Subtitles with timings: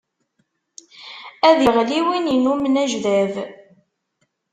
[1.49, 3.33] Ad iɣli win innumen ajdab.